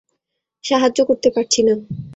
সাহায্য 0.63 0.99
করতে 1.05 1.29
পারছি 1.35 1.59
না। 1.63 1.73